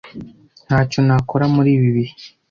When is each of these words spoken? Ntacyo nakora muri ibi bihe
Ntacyo 0.67 0.99
nakora 1.07 1.45
muri 1.55 1.69
ibi 1.77 1.89
bihe 1.95 2.13